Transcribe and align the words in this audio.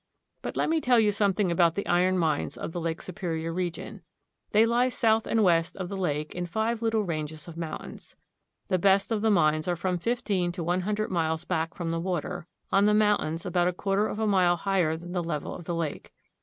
But 0.41 0.57
let 0.57 0.67
me 0.67 0.81
tell 0.81 0.99
you 0.99 1.11
something 1.11 1.51
about 1.51 1.75
the 1.75 1.85
iron 1.85 2.17
mines 2.17 2.57
of 2.57 2.71
the 2.71 2.81
Lake 2.81 3.03
Superior 3.03 3.53
region. 3.53 4.01
They 4.49 4.65
lie 4.65 4.89
south 4.89 5.27
and 5.27 5.43
west 5.43 5.77
of 5.77 5.89
the 5.89 5.95
lake, 5.95 6.33
in 6.33 6.47
five 6.47 6.81
little 6.81 7.03
ranges 7.03 7.47
of 7.47 7.55
mountains. 7.55 8.15
The 8.67 8.79
best 8.79 9.11
of 9.11 9.21
the 9.21 9.29
mines 9.29 9.67
are 9.67 9.75
from 9.75 9.99
fifteen 9.99 10.51
to 10.53 10.63
one 10.63 10.81
hundred 10.81 11.11
miles 11.11 11.43
back 11.45 11.75
from 11.75 11.91
the 11.91 11.99
water, 11.99 12.47
on 12.71 12.87
the 12.87 12.95
mountains, 12.95 13.45
about 13.45 13.67
a 13.67 13.73
quarter 13.73 14.07
of 14.07 14.17
a 14.17 14.25
mile 14.25 14.55
higher 14.55 14.97
than 14.97 15.11
the 15.11 15.23
level 15.23 15.53
of 15.53 15.65
the 15.65 15.75
lake. 15.75 16.11